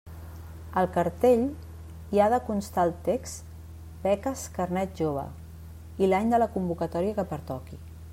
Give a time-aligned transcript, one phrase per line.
[0.81, 1.43] Al cartell
[2.15, 3.51] hi ha de constar el text
[4.07, 5.27] “beques Carnet Jove”
[6.05, 7.79] i l'any de la convocatòria que pertoqui.